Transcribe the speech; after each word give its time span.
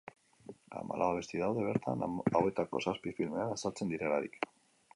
Hamalau 0.77 1.09
abesti 1.15 1.41
daude 1.41 1.65
bertan, 1.67 2.07
hauetako 2.39 2.81
zazpi 2.89 3.15
filmean 3.21 3.55
azaltzen 3.57 3.93
direlarik. 3.95 4.41